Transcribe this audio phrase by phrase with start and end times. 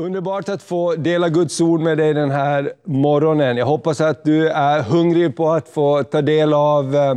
[0.00, 3.56] Underbart att få dela Guds ord med dig den här morgonen.
[3.56, 7.14] Jag hoppas att du är hungrig på att få ta del av eh,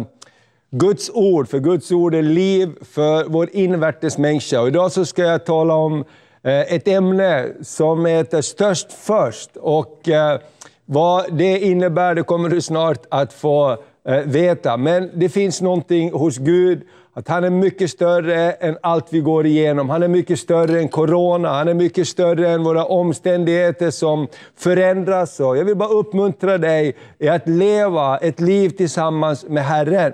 [0.71, 4.61] Guds ord, för Guds ord är liv för vår invärtes människa.
[4.61, 6.05] Och idag så ska jag tala om
[6.43, 9.57] eh, ett ämne som heter Störst först.
[9.57, 10.39] Och eh,
[10.85, 13.77] vad det innebär det kommer du snart att få
[14.25, 14.77] veta.
[14.77, 16.81] Men det finns någonting hos Gud
[17.13, 19.89] att han är mycket större än allt vi går igenom.
[19.89, 25.39] Han är mycket större än corona, han är mycket större än våra omständigheter som förändras.
[25.39, 30.13] jag vill bara uppmuntra dig i att leva ett liv tillsammans med Herren.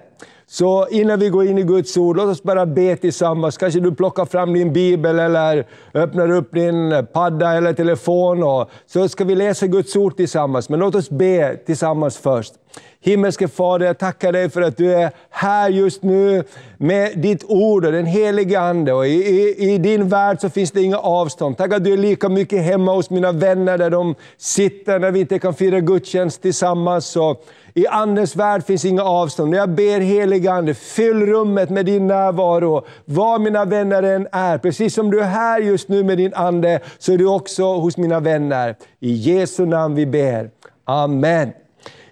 [0.49, 3.57] Så innan vi går in i Guds ord, låt oss bara be tillsammans.
[3.57, 8.43] Kanske du plockar fram din bibel eller öppnar upp din padda eller telefon.
[8.43, 10.69] Och så ska vi läsa Guds ord tillsammans.
[10.69, 12.53] Men låt oss be tillsammans först.
[12.99, 16.43] Himmelske Fader, jag tackar dig för att du är här just nu
[16.77, 18.93] med ditt ord och den helige Ande.
[18.93, 21.57] Och i, i, I din värld så finns det inga avstånd.
[21.57, 25.19] Tack att du är lika mycket hemma hos mina vänner där de sitter när vi
[25.19, 27.15] inte kan fira gudstjänst tillsammans.
[27.15, 27.45] Och
[27.77, 29.55] i Andens värld finns inga avstånd.
[29.55, 32.85] Jag ber helige Ande, fyll rummet med din närvaro.
[33.05, 36.79] Var mina vänner än är, precis som du är här just nu med din Ande,
[36.97, 38.75] så är du också hos mina vänner.
[38.99, 40.49] I Jesu namn vi ber.
[40.85, 41.51] Amen.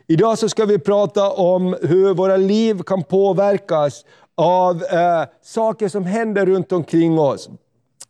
[0.08, 4.06] Idag så ska vi prata om hur våra liv kan påverkas
[4.36, 7.50] av eh, saker som händer runt omkring oss.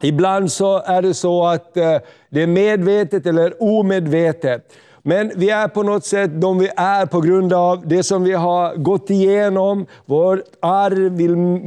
[0.01, 1.97] Ibland så är det så att eh,
[2.29, 4.71] det är medvetet eller omedvetet.
[5.07, 8.33] Men vi är på något sätt de vi är på grund av det som vi
[8.33, 11.11] har gått igenom, vårt arv,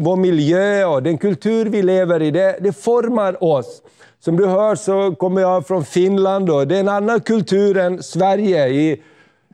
[0.05, 2.31] vår miljö och den kultur vi lever i.
[2.31, 3.83] Det, det formar oss.
[4.21, 8.03] Som du hör så kommer jag från Finland och det är en annan kultur än
[8.03, 8.69] Sverige.
[8.69, 9.03] I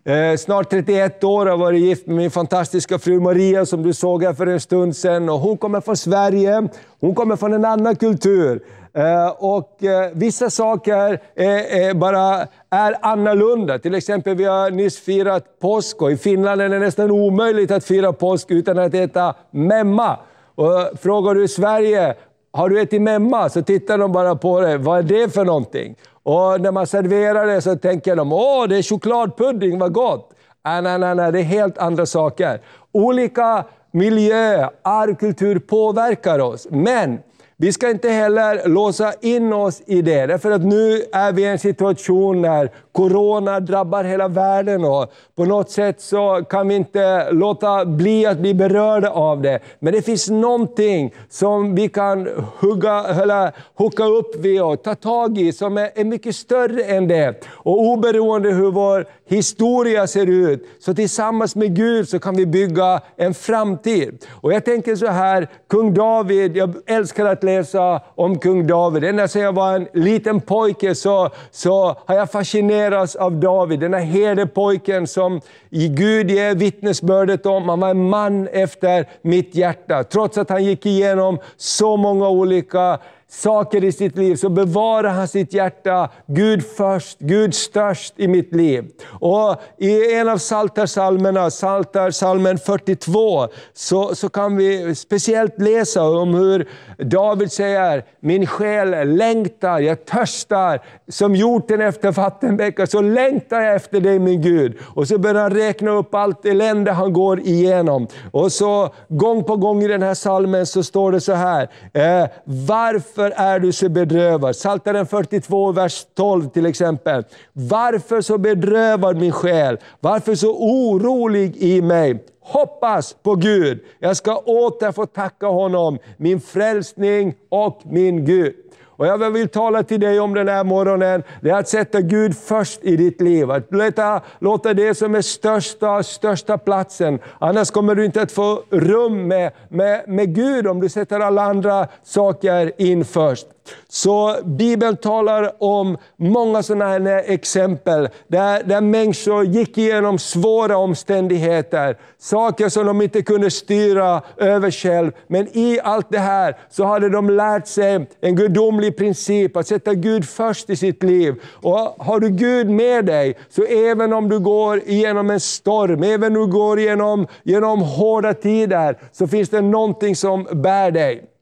[0.06, 4.24] Eh, snart 31 år har varit gift med min fantastiska fru Maria som du såg
[4.24, 5.28] här för en stund sedan.
[5.28, 6.68] Och hon kommer från Sverige,
[7.00, 8.62] hon kommer från en annan kultur.
[8.94, 13.78] Eh, och eh, vissa saker är, bara är annorlunda.
[13.78, 17.84] Till exempel, vi har nyss firat påsk och i Finland är det nästan omöjligt att
[17.84, 20.18] fira påsk utan att äta memma.
[20.54, 22.14] Och eh, frågar du Sverige,
[22.54, 23.48] har du ätit memma?
[23.48, 25.96] Så tittar de bara på dig, vad är det för någonting?
[26.22, 30.30] Och när man serverar det så tänker de, åh, det är chokladpudding, vad gott!
[30.64, 32.60] Nej, nej, nej, nej, det är helt andra saker.
[32.92, 36.66] Olika miljö, arvkultur påverkar oss.
[36.70, 37.18] Men
[37.64, 41.46] vi ska inte heller låsa in oss i det, därför att nu är vi i
[41.46, 47.32] en situation när corona drabbar hela världen och på något sätt så kan vi inte
[47.32, 49.60] låta bli att bli berörda av det.
[49.78, 55.38] Men det finns någonting som vi kan hugga, eller hooka upp vid och ta tag
[55.38, 57.44] i som är, är mycket större än det.
[57.50, 63.00] Och oberoende hur vår historia ser ut, så tillsammans med Gud så kan vi bygga
[63.16, 64.26] en framtid.
[64.30, 69.04] Och jag tänker så här, kung David, jag älskar att läsa om kung David.
[69.04, 73.94] Ända sedan jag var en liten pojke så, så har jag fascinerats av David, den
[73.94, 80.04] här herdepojken som i Gud ger vittnesbördet om han var en man efter mitt hjärta.
[80.04, 82.98] Trots att han gick igenom så många olika
[83.28, 88.54] saker i sitt liv så bevarar han sitt hjärta, Gud först, Gud störst i mitt
[88.54, 88.84] liv.
[89.20, 96.68] Och I en av Psaltarpsalmerna, Psaltarpsalmen 42, så, så kan vi speciellt läsa om hur
[96.98, 104.00] David säger, min själ längtar, jag törstar, som hjorten efter vattenbäckar, så längtar jag efter
[104.00, 104.78] dig min Gud.
[104.94, 108.06] Och så börjar han räkna upp allt elände han går igenom.
[108.32, 112.28] Och så gång på gång i den här salmen så står det så här, eh,
[112.44, 114.54] varför varför är du så bedrövad?
[114.54, 117.24] Psaltaren 42, vers 12 till exempel.
[117.52, 119.78] Varför så bedrövad min själ?
[120.00, 122.24] Varför så orolig i mig?
[122.40, 123.80] Hoppas på Gud.
[123.98, 128.54] Jag ska åter få tacka honom, min frälsning och min Gud.
[128.96, 132.36] Och jag vill tala till dig om den här morgonen, det är att sätta Gud
[132.36, 133.50] först i ditt liv.
[133.50, 137.18] Att låta, låta det som är största, största platsen.
[137.38, 141.42] Annars kommer du inte att få rum med, med, med Gud om du sätter alla
[141.42, 143.46] andra saker in först.
[143.88, 151.96] Så Bibeln talar om många sådana här exempel, där, där människor gick igenom svåra omständigheter,
[152.18, 155.12] saker som de inte kunde styra över själv.
[155.26, 159.94] Men i allt det här så hade de lärt sig en gudomlig princip, att sätta
[159.94, 161.34] Gud först i sitt liv.
[161.52, 166.36] Och har du Gud med dig, så även om du går igenom en storm, även
[166.36, 171.33] om du går igenom, genom hårda tider, så finns det någonting som bär dig.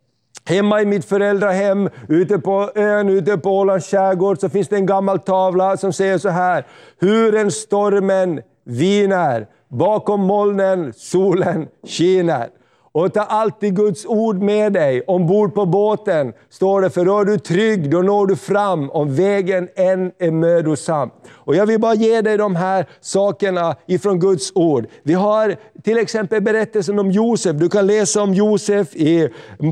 [0.45, 4.87] Hemma i mitt föräldrahem, ute på ön, ute på Ålands skärgård, så finns det en
[4.87, 6.67] gammal tavla som säger så här.
[6.99, 12.49] Hur en stormen viner, bakom molnen solen skiner.
[12.95, 15.03] Och ta alltid Guds ord med dig.
[15.07, 19.15] Ombord på båten står det, för då är du trygg, då når du fram om
[19.15, 21.11] vägen än är mödosam.
[21.45, 24.87] Och jag vill bara ge dig de här sakerna ifrån Guds ord.
[25.03, 27.57] Vi har till exempel berättelsen om Josef.
[27.57, 29.29] Du kan läsa om Josef i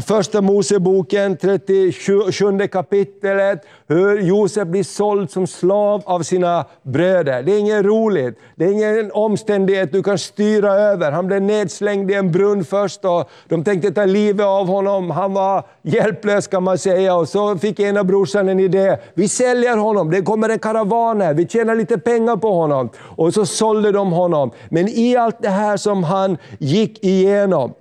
[0.06, 7.42] Första Moseboken, 37 kapitlet, hur Josef blir såld som slav av sina bröder.
[7.42, 11.12] Det är inget roligt, det är ingen omständighet du kan styra över.
[11.12, 15.10] Han blev nedslängd i en brunn först och de tänkte ta livet av honom.
[15.10, 17.14] Han var hjälplös kan man säga.
[17.14, 18.96] Och så fick ena brorsan en idé.
[19.14, 22.90] Vi säljer honom, det kommer en karavan här, vi tjäna lite pengar på honom.
[23.16, 24.50] Och så sålde de honom.
[24.68, 27.74] Men i allt det här som han gick igenom,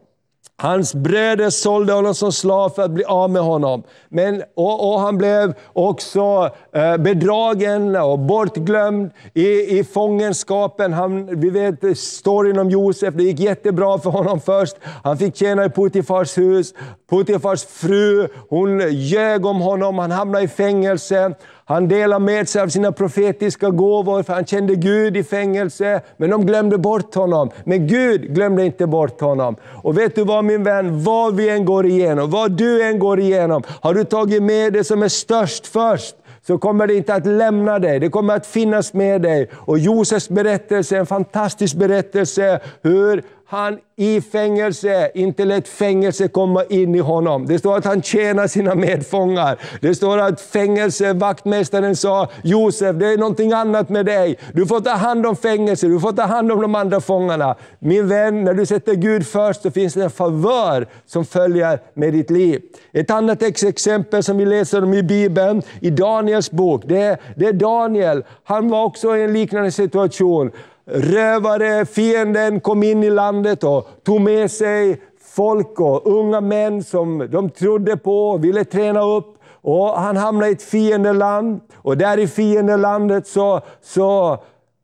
[0.62, 3.84] Hans bröder sålde honom som slav för att bli av med honom.
[4.10, 10.94] Men, och, och han blev också eh, bedragen och bortglömd i, i fångenskapen.
[10.94, 14.78] Han, vi vet storyn om Josef, det gick jättebra för honom först.
[15.04, 16.74] Han fick tjäna i Putifars hus.
[17.10, 21.36] Putifars fru, hon ljög om honom, han hamnade i fängelse.
[21.70, 26.02] Han delade med sig av sina profetiska gåvor, för han kände Gud i fängelse.
[26.18, 27.50] Men de glömde bort honom.
[27.64, 29.56] Men Gud glömde inte bort honom.
[29.84, 33.20] Och vet du vad min vän, vad vi än går igenom, vad du än går
[33.20, 36.16] igenom, har du tagit med det som är störst först,
[36.48, 38.00] så kommer det inte att lämna dig.
[38.00, 39.50] Det kommer att finnas med dig.
[39.54, 46.64] Och Josefs berättelse är en fantastisk berättelse hur han i fängelse inte lät fängelse komma
[46.64, 47.46] in i honom.
[47.46, 49.58] Det står att han tjänar sina medfångar.
[49.82, 54.38] Det står att fängelsevaktmästaren sa, Josef, det är någonting annat med dig.
[54.54, 57.56] Du får ta hand om fängelse, du får ta hand om de andra fångarna.
[57.80, 62.14] Min vän, när du sätter Gud först så finns det en favör som följer med
[62.14, 62.62] ditt liv.
[62.94, 67.54] Ett annat exempel som vi läser om i Bibeln, i Daniels bok, det, det är
[67.54, 68.24] Daniel.
[68.44, 70.52] Han var också i en liknande situation
[70.92, 75.02] rövare, fienden kom in i landet och tog med sig
[75.36, 79.36] folk och unga män som de trodde på och ville träna upp.
[79.62, 84.38] Och han hamnade i ett fiendeland och där i fiendelandet så, så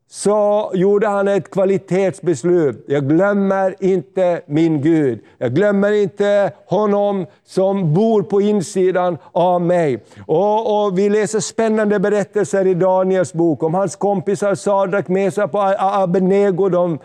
[0.08, 2.84] så gjorde han ett kvalitetsbeslut.
[2.88, 5.20] Jag glömmer inte min Gud.
[5.38, 10.04] Jag glömmer inte honom som bor på insidan av mig.
[10.26, 16.02] Och, och Vi läser spännande berättelser i Daniels bok om hans kompisar Sadrak, Mesap och
[16.02, 16.68] Abednego.
[16.68, 16.98] De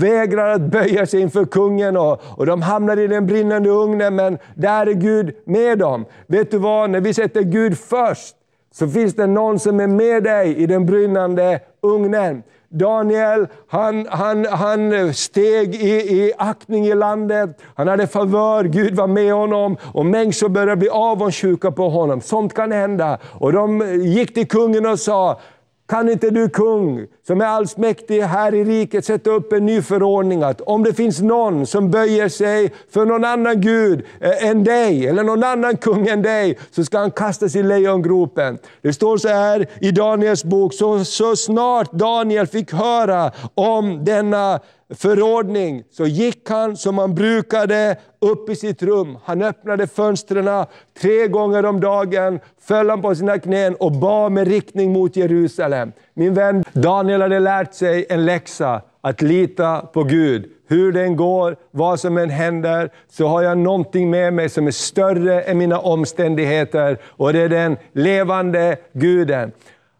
[0.00, 4.38] vägrar att böja sig inför kungen och, och de hamnar i den brinnande ugnen, men
[4.54, 6.04] där är Gud med dem.
[6.26, 8.34] Vet du vad, när vi sätter Gud först,
[8.72, 12.42] så finns det någon som är med dig i den brinnande ugnen.
[12.70, 19.06] Daniel, han, han, han steg i, i aktning i landet, han hade favör, Gud var
[19.06, 22.20] med honom och människor började bli avundsjuka på honom.
[22.20, 23.18] Sånt kan hända.
[23.22, 25.40] Och de gick till kungen och sa,
[25.88, 30.42] kan inte du kung, som är allsmäktig här i riket, sätta upp en ny förordning
[30.42, 35.06] att om det finns någon som böjer sig för någon annan gud eh, än dig,
[35.06, 38.58] eller någon annan kung än dig, så ska han kastas i lejongropen.
[38.82, 44.60] Det står så här i Daniels bok, så, så snart Daniel fick höra om denna
[44.94, 49.18] förordning så gick han som han brukade upp i sitt rum.
[49.24, 50.66] Han öppnade fönstren
[51.00, 55.92] tre gånger om dagen, föll han på sina knän och bad med riktning mot Jerusalem.
[56.14, 60.50] Min vän Daniel hade lärt sig en läxa, att lita på Gud.
[60.68, 64.70] Hur den går, vad som än händer, så har jag någonting med mig som är
[64.70, 66.98] större än mina omständigheter.
[67.04, 69.52] Och det är den levande Guden.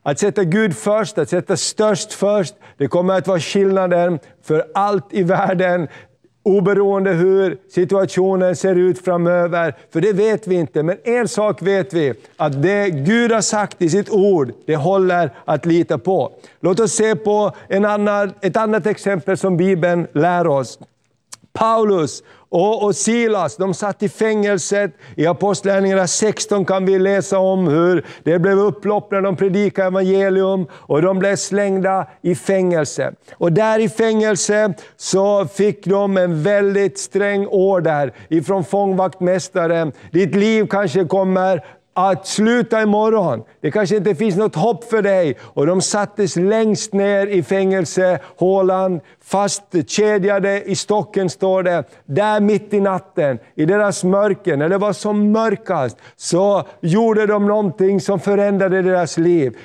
[0.03, 5.07] Att sätta Gud först, att sätta störst först, det kommer att vara skillnaden för allt
[5.11, 5.89] i världen.
[6.43, 10.83] Oberoende hur situationen ser ut framöver, för det vet vi inte.
[10.83, 15.31] Men en sak vet vi, att det Gud har sagt i sitt ord, det håller
[15.45, 16.33] att lita på.
[16.61, 20.79] Låt oss se på en annan, ett annat exempel som Bibeln lär oss.
[21.59, 24.91] Paulus och, och Silas, de satt i fängelset.
[25.17, 30.67] I Apostlagärningarna 16 kan vi läsa om hur det blev upplopp när de predikade evangelium
[30.73, 33.13] och de blev slängda i fängelse.
[33.33, 39.93] Och där i fängelse så fick de en väldigt sträng order ifrån fångvaktmästaren.
[40.13, 41.65] Ditt liv kanske kommer
[41.99, 43.43] att sluta imorgon.
[43.61, 45.37] Det kanske inte finns något hopp för dig.
[45.41, 51.85] Och de sattes längst ner i fängelsehålan, fastkedjade i stocken står det.
[52.05, 57.47] Där mitt i natten, i deras mörker, när det var som mörkast, så gjorde de
[57.47, 59.57] någonting som förändrade deras liv.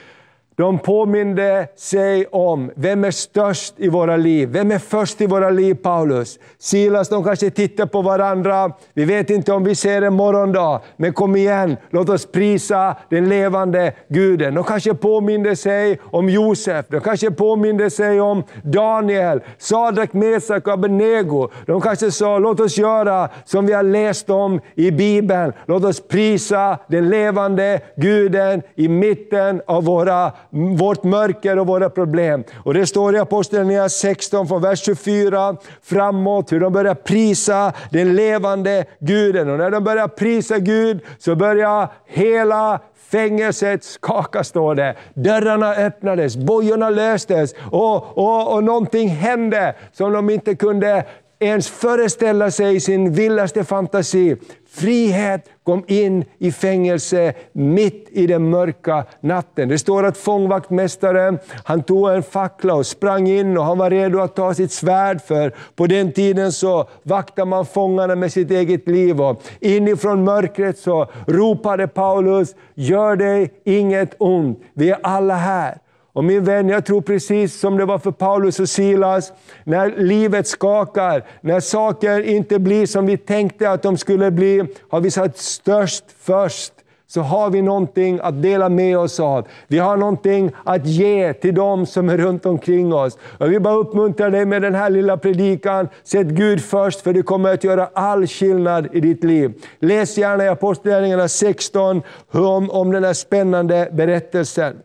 [0.56, 4.50] De påminde sig om vem är störst i våra liv.
[4.52, 6.40] Vem är först i våra liv, Paulus?
[6.60, 8.72] Silas, de kanske tittar på varandra.
[8.94, 13.30] Vi vet inte om vi ser en morgondag, men kom igen, låt oss prisa den
[13.30, 14.56] levande Guden.
[14.56, 20.74] De kanske påminde sig om Josef, de kanske påminde sig om Daniel, Sadrak, Mesak och
[20.74, 21.50] Abednego.
[21.66, 25.54] De kanske sa, låt oss göra som vi har läst om i Bibeln.
[25.66, 32.44] Låt oss prisa den levande Guden i mitten av våra vårt mörker och våra problem.
[32.64, 38.16] Och Det står i Apostlagärningarna 16, från vers 24 framåt, hur de börjar prisa den
[38.16, 39.50] levande Guden.
[39.50, 42.80] Och när de börjar prisa Gud så börjar hela
[43.14, 44.96] Fängelset skaka, står det.
[45.14, 51.06] Dörrarna öppnades, bojorna löstes och, och, och någonting hände som de inte kunde
[51.44, 54.36] ens föreställa sig i sin vildaste fantasi.
[54.70, 59.70] Frihet kom in i fängelse mitt i den mörka natten.
[59.70, 64.20] Det står att fångvaktmästaren han tog en fackla och sprang in och han var redo
[64.20, 68.88] att ta sitt svärd för på den tiden så vaktade man fångarna med sitt eget
[68.88, 69.22] liv.
[69.22, 75.83] Och inifrån mörkret så ropade Paulus, gör dig inget ont, vi är alla här.
[76.14, 80.48] Och min vän, jag tror precis som det var för Paulus och Silas, när livet
[80.48, 85.38] skakar, när saker inte blir som vi tänkte att de skulle bli, har vi satt
[85.38, 86.74] störst först
[87.08, 89.48] så har vi någonting att dela med oss av.
[89.68, 93.18] Vi har någonting att ge till dem som är runt omkring oss.
[93.38, 95.88] Jag vill bara uppmuntra dig med den här lilla predikan.
[96.04, 99.54] Sätt Gud först, för det kommer att göra all skillnad i ditt liv.
[99.80, 102.02] Läs gärna i Apostlagärningarna 16
[102.32, 104.76] om, om den här spännande berättelsen.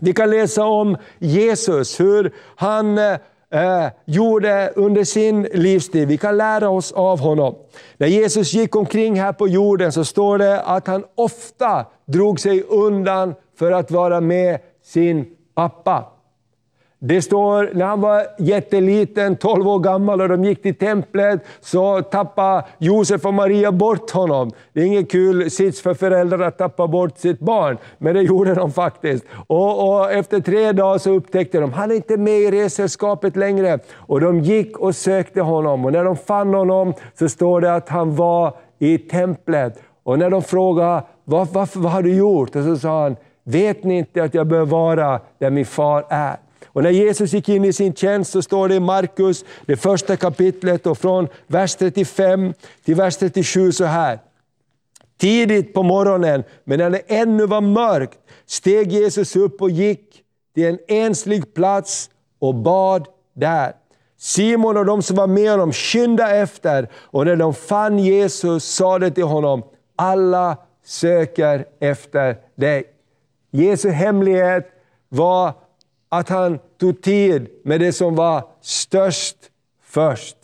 [0.00, 3.12] Vi kan läsa om Jesus, hur han eh,
[3.50, 6.08] eh, gjorde under sin livstid.
[6.08, 7.54] Vi kan lära oss av honom.
[7.96, 12.62] När Jesus gick omkring här på jorden så står det att han ofta drog sig
[12.62, 16.04] undan för att vara med sin pappa.
[16.98, 22.02] Det står när han var jätteliten, 12 år gammal, och de gick till templet, så
[22.02, 24.50] tappade Josef och Maria bort honom.
[24.72, 28.54] Det är ingen kul sits för föräldrar att tappa bort sitt barn, men det gjorde
[28.54, 29.24] de faktiskt.
[29.46, 33.78] Och, och efter tre dagar så upptäckte de, han är inte med i resällskapet längre.
[33.94, 37.88] Och de gick och sökte honom, och när de fann honom så står det att
[37.88, 39.82] han var i templet.
[40.02, 42.56] Och när de frågade, vad, vad, vad har du gjort?
[42.56, 46.36] Och så sa han, vet ni inte att jag bör vara där min far är?
[46.76, 50.16] Och när Jesus gick in i sin tjänst så står det i Markus, det första
[50.16, 52.54] kapitlet, och från vers 35
[52.84, 54.18] till vers 37 så här.
[55.18, 60.22] Tidigt på morgonen, men när det ännu var mörkt, steg Jesus upp och gick
[60.54, 63.72] till en enslig plats och bad där.
[64.18, 68.98] Simon och de som var med honom skyndade efter, och när de fann Jesus sa
[68.98, 69.62] de till honom,
[69.96, 72.84] alla söker efter dig.
[73.50, 74.68] Jesu hemlighet
[75.08, 75.52] var
[76.08, 79.36] att han tog tid med det som var störst
[79.84, 80.36] först.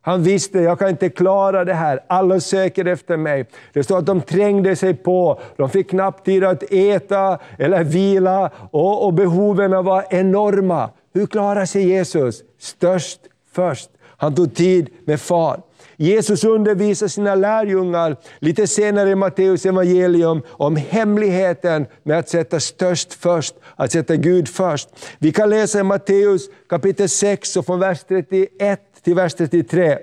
[0.00, 2.00] Han visste, jag kan inte klara det här.
[2.06, 3.46] Alla söker efter mig.
[3.72, 5.40] Det står att de trängde sig på.
[5.56, 10.90] De fick knappt tid att äta eller vila och, och behoven var enorma.
[11.14, 12.42] Hur klarar sig Jesus?
[12.58, 13.20] Störst
[13.52, 13.90] först.
[14.16, 15.60] Han tog tid med far.
[16.00, 23.14] Jesus undervisar sina lärjungar lite senare i Matteus evangelium om hemligheten med att sätta störst
[23.14, 24.88] först, att sätta Gud först.
[25.18, 29.98] Vi kan läsa i Matteus kapitel 6 och från vers 31 till vers 33.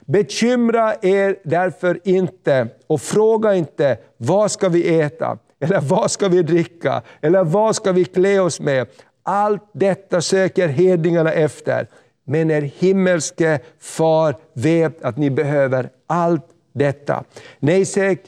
[0.00, 5.38] Bekymra er därför inte och fråga inte, vad ska vi äta?
[5.60, 7.02] Eller vad ska vi dricka?
[7.20, 8.86] Eller vad ska vi klä oss med?
[9.22, 11.86] Allt detta söker hedningarna efter
[12.30, 17.24] men er himmelske far vet att ni behöver allt detta.
[17.58, 18.20] Nej, sök,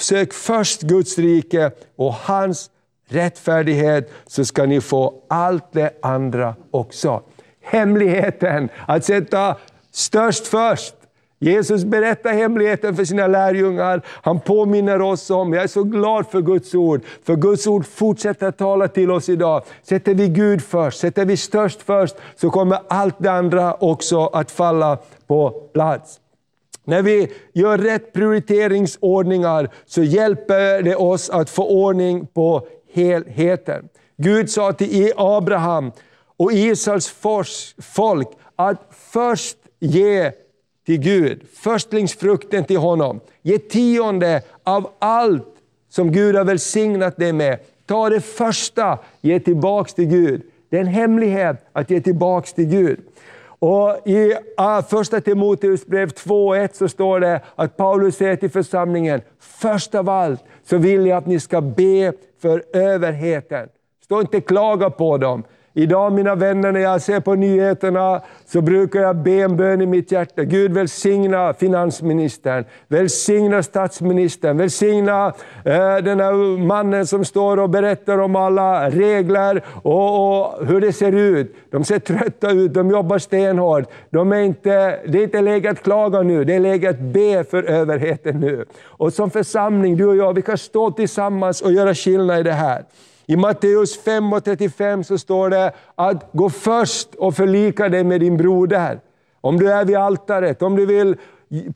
[0.00, 2.70] sök först Guds rike och hans
[3.08, 7.22] rättfärdighet så ska ni få allt det andra också.
[7.62, 9.56] Hemligheten att sätta
[9.92, 10.95] störst först.
[11.38, 14.02] Jesus berättar hemligheten för sina lärjungar.
[14.06, 18.46] Han påminner oss om, jag är så glad för Guds ord, för Guds ord fortsätter
[18.46, 19.62] att tala till oss idag.
[19.82, 24.50] Sätter vi Gud först, sätter vi störst först, så kommer allt det andra också att
[24.50, 26.20] falla på plats.
[26.84, 33.88] När vi gör rätt prioriteringsordningar så hjälper det oss att få ordning på helheten.
[34.16, 35.92] Gud sa till Abraham
[36.36, 37.14] och Israels
[37.78, 40.32] folk att först ge
[40.86, 43.20] till Gud, förstlingsfrukten till honom.
[43.42, 45.54] Ge tionde av allt
[45.88, 47.58] som Gud har välsignat dig med.
[47.86, 50.42] Ta det första, ge tillbaks till Gud.
[50.70, 53.00] Det är en hemlighet att ge tillbaks till Gud.
[53.58, 59.20] Och I ah, första Timoteus brev 2.1 så står det att Paulus säger till församlingen,
[59.40, 62.12] först av allt så vill jag att ni ska be
[62.42, 63.68] för överheten.
[64.04, 65.44] Stå inte och klaga på dem.
[65.78, 69.86] Idag mina vänner, när jag ser på nyheterna, så brukar jag be en bön i
[69.86, 70.44] mitt hjärta.
[70.44, 75.26] Gud välsigna finansministern, välsigna statsministern, välsigna
[75.64, 80.92] eh, den här mannen som står och berättar om alla regler och, och, hur det
[80.92, 81.56] ser ut.
[81.70, 83.84] De ser trötta ut, de jobbar stenhårt.
[84.10, 87.44] De är inte, det är inte läge att klaga nu, det är läge att be
[87.44, 88.64] för överheten nu.
[88.84, 92.52] Och som församling, du och jag, vi kan stå tillsammans och göra skillnad i det
[92.52, 92.84] här.
[93.26, 98.20] I Matteus 5 och 35 så står det att gå först och förlika dig med
[98.20, 99.00] din broder.
[99.40, 101.16] Om du är vid altaret, om du vill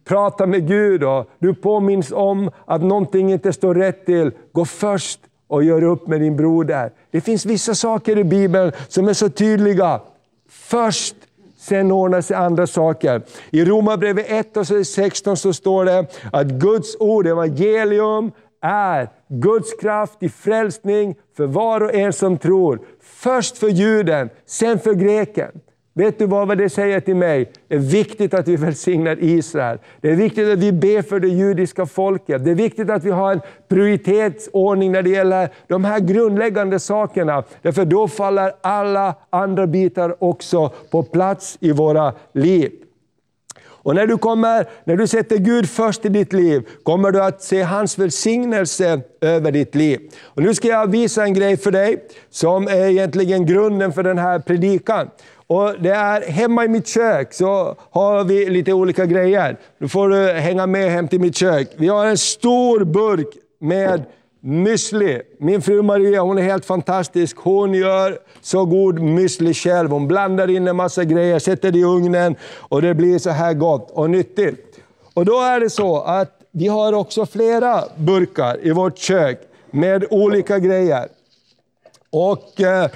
[0.04, 5.20] prata med Gud och du påminns om att någonting inte står rätt till, gå först
[5.48, 6.92] och gör upp med din broder.
[7.10, 10.00] Det finns vissa saker i Bibeln som är så tydliga.
[10.48, 11.14] Först,
[11.58, 13.22] sen ordnar sig andra saker.
[13.50, 20.22] I Romarbrevet 1 och 16 så står det att Guds ord, evangelium, är Guds kraft
[20.22, 22.80] i frälsning för var och en som tror.
[23.00, 25.50] Först för juden, sen för greken.
[25.94, 27.52] Vet du vad det säger till mig?
[27.68, 29.78] Det är viktigt att vi välsignar Israel.
[30.00, 32.44] Det är viktigt att vi ber för det judiska folket.
[32.44, 37.44] Det är viktigt att vi har en prioritetsordning när det gäller de här grundläggande sakerna.
[37.62, 42.72] Därför då faller alla andra bitar också på plats i våra liv.
[43.82, 47.42] Och när du, kommer, när du sätter Gud först i ditt liv, kommer du att
[47.42, 50.00] se hans välsignelse över ditt liv.
[50.24, 54.18] Och nu ska jag visa en grej för dig, som är egentligen grunden för den
[54.18, 55.10] här predikan.
[55.46, 59.56] Och det är hemma i mitt kök så har vi lite olika grejer.
[59.78, 61.68] Nu får du hänga med hem till mitt kök.
[61.76, 63.28] Vi har en stor burk
[63.60, 64.02] med
[64.40, 65.22] Müsli.
[65.38, 67.36] Min fru Maria hon är helt fantastisk.
[67.36, 69.90] Hon gör så god müsli själv.
[69.90, 73.54] Hon blandar in en massa grejer, sätter det i ugnen och det blir så här
[73.54, 74.78] gott och nyttigt.
[75.14, 80.04] Och då är det så att vi har också flera burkar i vårt kök med
[80.10, 81.08] olika grejer.
[82.10, 82.90] Och eh,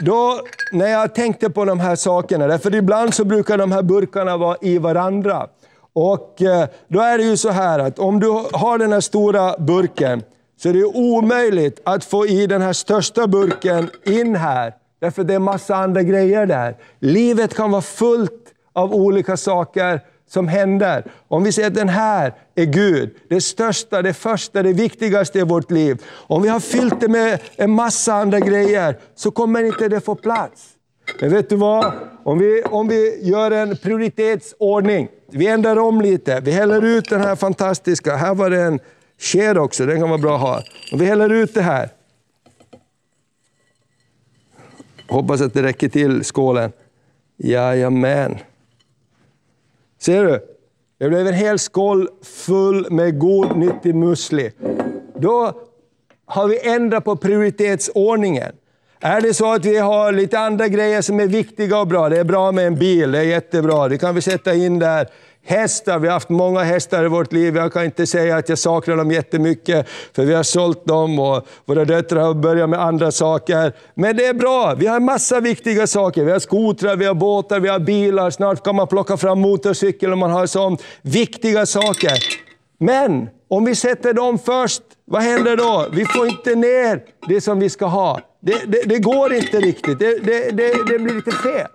[0.00, 0.40] då,
[0.72, 4.56] när jag tänkte på de här sakerna, för ibland så brukar de här burkarna vara
[4.60, 5.48] i varandra.
[5.92, 9.54] Och eh, då är det ju så här att om du har den här stora
[9.58, 10.22] burken,
[10.62, 15.34] så är det omöjligt att få i den här största burken in här, därför det
[15.34, 16.76] är massa andra grejer där.
[16.98, 21.04] Livet kan vara fullt av olika saker som händer.
[21.28, 25.42] Om vi säger att den här är Gud, det största, det första, det viktigaste i
[25.42, 26.02] vårt liv.
[26.10, 30.14] Om vi har fyllt det med en massa andra grejer, så kommer inte det få
[30.14, 30.68] plats.
[31.20, 31.92] Men vet du vad?
[32.24, 37.20] Om vi, om vi gör en prioritetsordning, vi ändrar om lite, vi häller ut den
[37.20, 38.80] här fantastiska, här var det en
[39.22, 40.62] Sked också, den kan vara bra att ha.
[40.92, 41.88] Och vi häller ut det här.
[45.08, 46.72] Hoppas att det räcker till skålen.
[47.36, 48.38] Jajamän.
[49.98, 50.40] Ser du?
[50.98, 54.52] Det blev en hel skål full med god, nyttig musli.
[55.16, 55.62] Då
[56.24, 58.52] har vi ändrat på prioritetsordningen.
[59.00, 62.18] Är det så att vi har lite andra grejer som är viktiga och bra, det
[62.18, 65.08] är bra med en bil, det är jättebra, det kan vi sätta in där.
[65.44, 67.56] Hästar, vi har haft många hästar i vårt liv.
[67.56, 71.46] Jag kan inte säga att jag saknar dem jättemycket, för vi har sålt dem och
[71.64, 73.72] våra döttrar har börjat med andra saker.
[73.94, 76.24] Men det är bra, vi har en massa viktiga saker.
[76.24, 78.30] Vi har skotrar, vi har båtar, vi har bilar.
[78.30, 80.82] Snart kan man plocka fram motorcykel om man har sånt.
[81.02, 82.12] Viktiga saker.
[82.78, 85.86] Men om vi sätter dem först, vad händer då?
[85.92, 88.20] Vi får inte ner det som vi ska ha.
[88.40, 90.18] Det, det, det går inte riktigt, det,
[90.50, 91.66] det blir lite fel.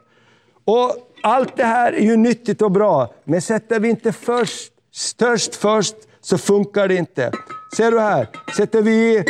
[0.65, 5.56] Och allt det här är ju nyttigt och bra, men sätter vi inte först, störst
[5.56, 7.32] först så funkar det inte.
[7.77, 8.27] Ser du här,
[8.58, 9.23] sätter vi i,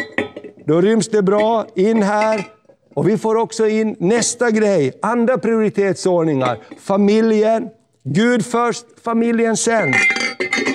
[0.66, 2.48] då ryms det bra in här.
[2.94, 6.60] Och vi får också in nästa grej, andra prioritetsordningar.
[6.80, 7.70] Familjen,
[8.04, 9.94] Gud först, familjen sen.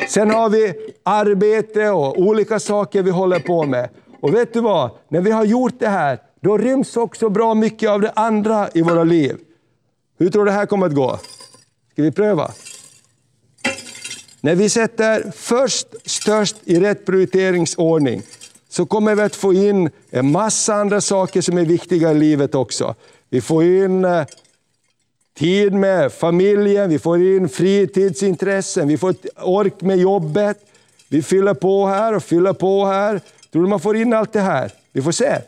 [0.08, 3.88] Sen har vi arbete och olika saker vi håller på med.
[4.20, 4.90] Och vet du vad?
[5.08, 8.82] När vi har gjort det här, då ryms också bra mycket av det andra i
[8.82, 9.36] våra liv.
[10.22, 11.18] Hur tror du det här kommer att gå?
[11.92, 12.52] Ska vi pröva?
[14.40, 18.22] När vi sätter först störst i rätt prioriteringsordning
[18.68, 22.54] så kommer vi att få in en massa andra saker som är viktiga i livet
[22.54, 22.94] också.
[23.28, 24.24] Vi får in eh,
[25.38, 30.58] tid med familjen, vi får in fritidsintressen, vi får ork med jobbet.
[31.08, 33.20] Vi fyller på här och fyller på här.
[33.52, 34.72] Tror du man får in allt det här?
[34.92, 35.38] Vi får se.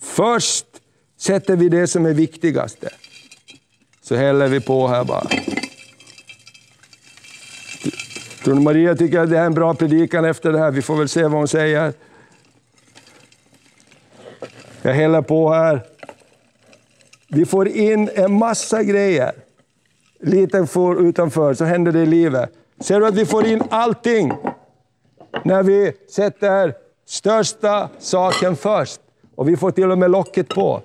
[0.00, 0.66] Först
[1.18, 2.88] sätter vi det som är viktigaste.
[4.08, 5.26] Så häller vi på här bara.
[8.44, 10.70] Tror Maria tycker att det här är en bra predikan efter det här?
[10.70, 11.92] Vi får väl se vad hon säger.
[14.82, 15.80] Jag häller på här.
[17.28, 19.32] Vi får in en massa grejer.
[20.20, 22.52] Lite för utanför, så händer det i livet.
[22.80, 24.32] Ser du att vi får in allting
[25.44, 26.74] när vi sätter
[27.06, 29.00] största saken först?
[29.34, 30.82] Och vi får till och med locket på.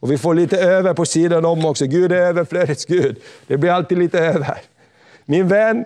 [0.00, 1.86] Och vi får lite över på sidan om också.
[1.86, 3.16] Gud är överflödets Gud.
[3.46, 4.58] Det blir alltid lite över.
[5.24, 5.84] Min vän,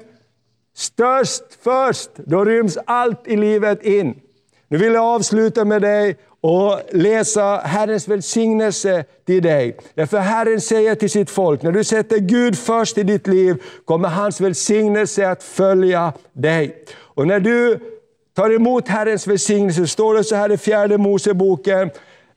[0.76, 4.14] störst först, då ryms allt i livet in.
[4.68, 9.76] Nu vill jag avsluta med dig och läsa Herrens välsignelse till dig.
[9.94, 14.08] Därför Herren säger till sitt folk, när du sätter Gud först i ditt liv, kommer
[14.08, 16.84] hans välsignelse att följa dig.
[16.96, 17.80] Och när du
[18.36, 21.90] tar emot Herrens välsignelse, står det så här i fjärde Moseboken,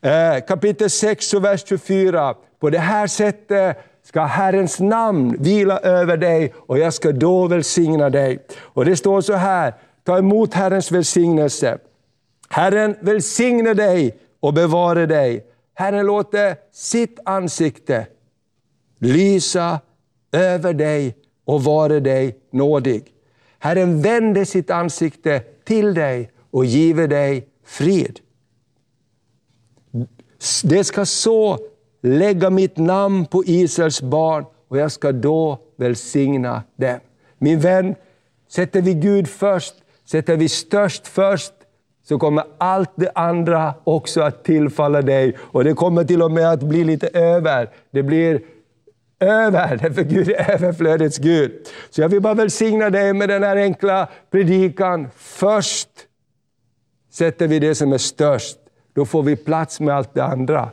[0.08, 2.36] Eh, kapitel 6 och vers 24.
[2.60, 8.10] På det här sättet ska Herrens namn vila över dig och jag ska då välsigna
[8.10, 8.39] dig.
[8.60, 11.78] Och det står så här, ta emot Herrens välsignelse.
[12.50, 15.46] Herren välsigne dig och bevare dig.
[15.74, 18.08] Herren låter sitt ansikte
[19.00, 19.80] lysa
[20.32, 21.15] över dig
[21.46, 23.04] och vare dig nådig.
[23.60, 28.20] Herren vände sitt ansikte till dig och give dig frid.
[30.63, 31.57] Det ska så
[32.03, 36.99] lägga mitt namn på Israels barn och jag ska då välsigna dem.
[37.38, 37.95] Min vän,
[38.49, 39.73] sätter vi Gud först,
[40.05, 41.53] sätter vi störst först,
[42.07, 45.38] så kommer allt det andra också att tillfalla dig.
[45.39, 47.69] Och det kommer till och med att bli lite över.
[47.91, 48.41] Det blir
[49.19, 51.51] över, för Gud är överflödets Gud.
[51.89, 55.07] Så jag vill bara välsigna dig med den här enkla predikan.
[55.15, 55.89] Först
[57.12, 58.57] sätter vi det som är störst,
[58.97, 60.69] då får vi plats med allt det andra.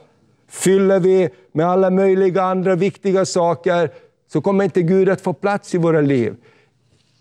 [0.49, 3.91] Fyller vi med alla möjliga andra viktiga saker,
[4.33, 6.35] så kommer inte Gud att få plats i våra liv.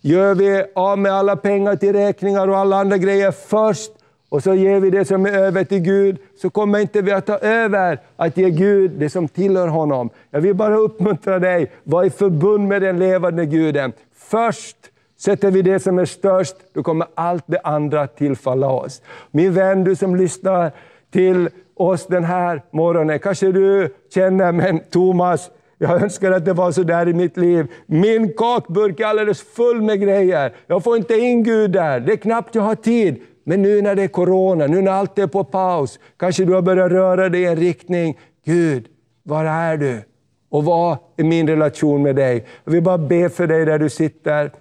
[0.01, 3.91] Gör vi av med alla pengar till räkningar och alla andra grejer först,
[4.29, 7.25] och så ger vi det som är över till Gud, så kommer inte vi att
[7.25, 10.09] ta över att ge Gud det som tillhör honom.
[10.31, 13.93] Jag vill bara uppmuntra dig, var i förbund med den levande Guden.
[14.15, 14.77] Först
[15.19, 19.01] sätter vi det som är störst, då kommer allt det andra tillfalla oss.
[19.31, 20.71] Min vän, du som lyssnar
[21.13, 26.71] till oss den här morgonen, kanske du känner, men Thomas, jag önskar att det var
[26.71, 27.67] så där i mitt liv.
[27.85, 30.53] Min kakburk är alldeles full med grejer.
[30.67, 31.99] Jag får inte in Gud där.
[31.99, 33.21] Det är knappt jag har tid.
[33.43, 36.61] Men nu när det är corona, nu när allt är på paus, kanske du har
[36.61, 38.19] börjat röra dig i en riktning.
[38.45, 38.85] Gud,
[39.23, 40.01] var är du?
[40.49, 42.45] Och vad är min relation med dig?
[42.63, 44.51] Jag vill bara be för dig där du sitter.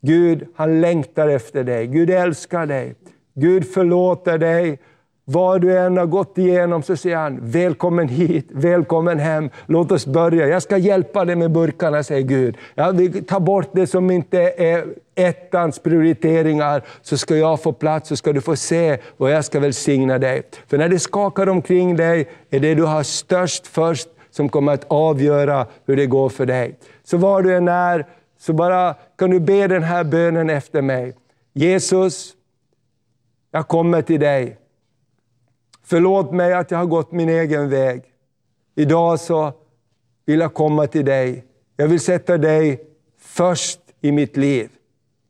[0.00, 1.86] Gud, han längtar efter dig.
[1.86, 2.94] Gud älskar dig.
[3.34, 4.78] Gud förlåter dig.
[5.30, 10.06] Vad du än har gått igenom så säger han, välkommen hit, välkommen hem, låt oss
[10.06, 10.46] börja.
[10.46, 12.56] Jag ska hjälpa dig med burkarna, säger Gud.
[12.74, 18.08] Jag vill ta bort det som inte är ettans prioriteringar, så ska jag få plats,
[18.08, 20.42] så ska du få se och jag ska välsigna dig.
[20.66, 24.84] För när det skakar omkring dig, är det du har störst först som kommer att
[24.88, 26.78] avgöra hur det går för dig.
[27.04, 28.06] Så var du än är,
[28.38, 31.14] så bara kan du be den här bönen efter mig.
[31.52, 32.32] Jesus,
[33.50, 34.56] jag kommer till dig.
[35.90, 38.02] Förlåt mig att jag har gått min egen väg.
[38.74, 39.52] Idag så
[40.26, 41.44] vill jag komma till dig.
[41.76, 42.80] Jag vill sätta dig
[43.20, 44.68] först i mitt liv.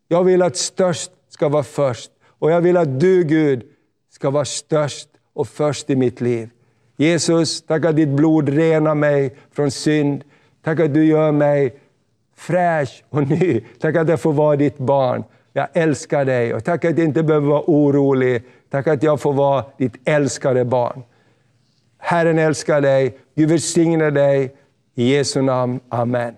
[0.08, 2.10] Jag vill att störst ska vara först.
[2.26, 3.62] Och jag vill att du, Gud,
[4.10, 6.50] ska vara störst och först i mitt liv.
[6.96, 10.24] Jesus, tack att ditt blod renar mig från synd.
[10.64, 11.80] Tack att du gör mig
[12.36, 13.60] fräsch och ny.
[13.80, 15.24] Tack att jag får vara ditt barn.
[15.52, 18.42] Jag älskar dig och tack att jag inte behöver vara orolig.
[18.70, 21.02] Tack att jag får vara ditt älskade barn.
[21.98, 23.18] Herren älskar dig.
[23.34, 24.56] Gud välsigne dig.
[24.94, 25.80] I Jesu namn.
[25.88, 26.34] Amen.